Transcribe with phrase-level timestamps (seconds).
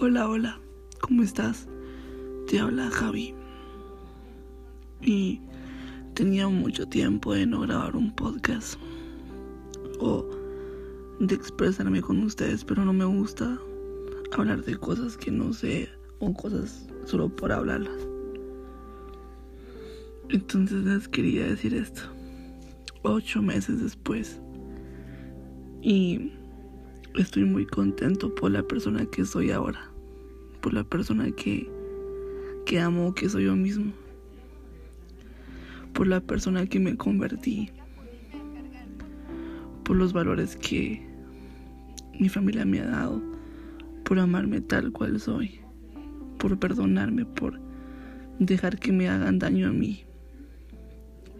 [0.00, 0.60] Hola, hola,
[1.00, 1.66] ¿cómo estás?
[2.46, 3.34] Te habla Javi.
[5.02, 5.40] Y
[6.14, 8.78] tenía mucho tiempo de no grabar un podcast
[9.98, 10.24] o
[11.18, 13.58] de expresarme con ustedes, pero no me gusta
[14.30, 15.88] hablar de cosas que no sé
[16.20, 18.06] o cosas solo por hablarlas.
[20.28, 22.02] Entonces les quería decir esto.
[23.02, 24.40] Ocho meses después.
[25.82, 26.37] Y
[27.14, 29.90] estoy muy contento por la persona que soy ahora.
[30.60, 31.70] Por la persona que,
[32.66, 33.92] que amo, que soy yo mismo.
[35.92, 37.70] Por la persona que me convertí.
[39.84, 41.02] Por los valores que
[42.18, 43.22] mi familia me ha dado.
[44.04, 45.60] Por amarme tal cual soy.
[46.38, 47.60] Por perdonarme, por
[48.38, 50.04] dejar que me hagan daño a mí.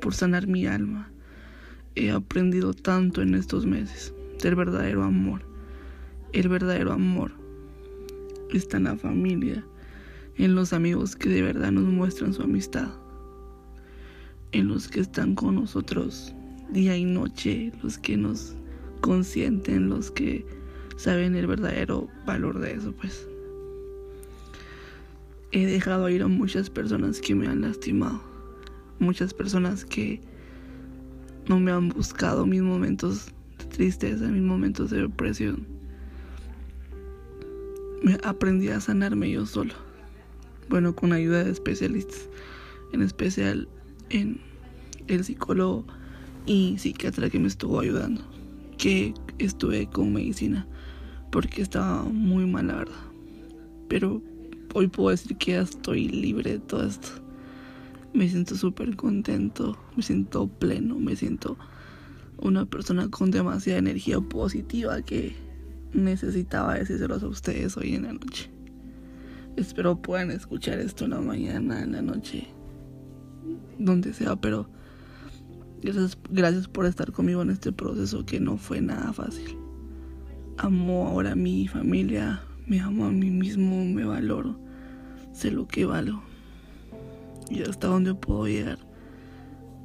[0.00, 1.10] Por sanar mi alma.
[1.94, 5.55] He aprendido tanto en estos meses del verdadero amor
[6.36, 7.32] el verdadero amor
[8.50, 9.64] está en la familia,
[10.36, 12.88] en los amigos que de verdad nos muestran su amistad,
[14.52, 16.34] en los que están con nosotros
[16.70, 18.54] día y noche, los que nos
[19.00, 20.44] consienten, los que
[20.96, 23.26] saben el verdadero valor de eso, pues.
[25.52, 28.20] He dejado ir a muchas personas que me han lastimado,
[28.98, 30.20] muchas personas que
[31.48, 33.28] no me han buscado mis momentos
[33.58, 35.75] de tristeza, mis momentos de depresión
[38.24, 39.74] aprendí a sanarme yo solo.
[40.68, 42.28] Bueno, con ayuda de especialistas,
[42.92, 43.68] en especial
[44.10, 44.40] en
[45.08, 45.84] el psicólogo
[46.46, 48.22] y psiquiatra que me estuvo ayudando,
[48.78, 50.66] que estuve con medicina,
[51.30, 52.94] porque estaba muy mal, la verdad.
[53.88, 54.22] Pero
[54.74, 57.08] hoy puedo decir que ya estoy libre de todo esto.
[58.12, 61.56] Me siento súper contento, me siento pleno, me siento
[62.38, 65.34] una persona con demasiada energía positiva que
[65.92, 68.50] necesitaba decírselos a ustedes hoy en la noche.
[69.56, 72.46] Espero puedan escuchar esto en la mañana, en la noche,
[73.78, 74.68] donde sea, pero
[75.82, 79.56] gracias, gracias por estar conmigo en este proceso que no fue nada fácil.
[80.58, 84.58] Amo ahora a mi familia, me amo a mí mismo, me valoro,
[85.32, 86.22] sé lo que valo
[87.48, 88.78] y hasta dónde puedo llegar.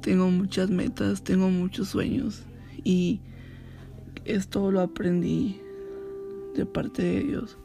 [0.02, 2.42] Tengo muchas metas, tengo muchos sueños
[2.84, 3.20] y
[4.26, 5.61] esto lo aprendí
[6.54, 7.58] de parte de Dios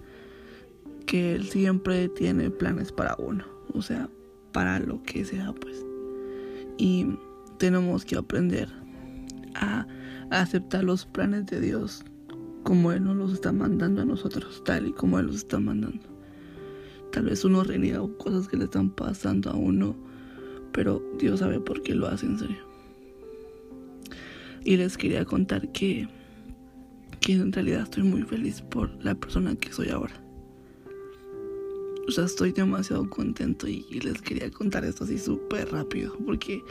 [1.07, 4.09] que Él siempre tiene planes para uno, o sea,
[4.51, 5.83] para lo que sea, pues.
[6.77, 7.07] Y
[7.57, 8.69] tenemos que aprender
[9.55, 9.87] a,
[10.29, 12.03] aceptar los planes de Dios
[12.63, 16.05] como Él nos los está mandando a nosotros, tal y como Él los está mandando.
[17.13, 19.95] Tal vez uno reniega cosas que le están pasando a uno,
[20.73, 22.67] pero Dios sabe por qué lo hace en serio.
[24.65, 26.09] Y les quería contar que
[27.27, 30.13] que en realidad estoy muy feliz por la persona que soy ahora.
[32.07, 36.63] O sea, estoy demasiado contento y, les quería contar esto así súper rápido porque,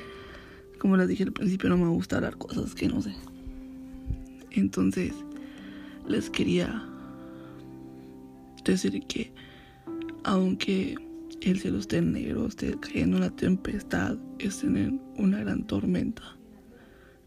[0.78, 3.12] como les dije al principio, no me gusta hablar cosas que no sé.
[4.50, 5.12] Entonces,
[6.08, 6.82] les quería
[8.64, 9.30] decir que,
[10.24, 10.94] aunque
[11.42, 16.35] el cielo esté negro, esté cayendo una tempestad, esté en una gran tormenta,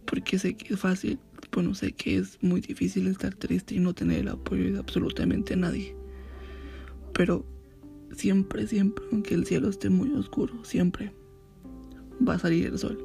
[0.09, 1.19] porque sé que es fácil
[1.51, 5.55] bueno, sé que es muy difícil estar triste y no tener el apoyo de absolutamente
[5.55, 5.95] nadie.
[7.13, 7.45] Pero
[8.11, 11.11] siempre, siempre, aunque el cielo esté muy oscuro, siempre
[12.25, 12.97] va a salir el sol.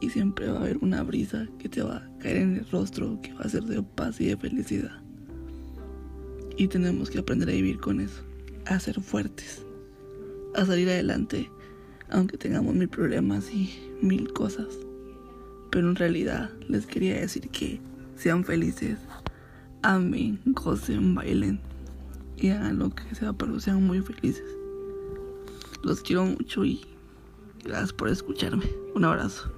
[0.00, 3.20] Y siempre va a haber una brisa que te va a caer en el rostro,
[3.22, 5.00] que va a ser de paz y de felicidad.
[6.56, 8.22] Y tenemos que aprender a vivir con eso,
[8.66, 9.64] a ser fuertes,
[10.54, 11.48] a salir adelante,
[12.10, 13.70] aunque tengamos mil problemas y
[14.00, 14.76] mil cosas.
[15.72, 17.80] Pero en realidad les quería decir que
[18.14, 18.98] sean felices,
[19.82, 21.60] amen, gocen, bailen
[22.36, 24.44] y hagan lo que sea, pero sean muy felices.
[25.82, 26.82] Los quiero mucho y
[27.64, 28.66] gracias por escucharme.
[28.94, 29.50] Un abrazo.